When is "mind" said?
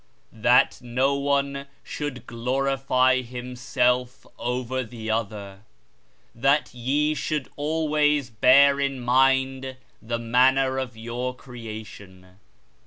8.99-9.77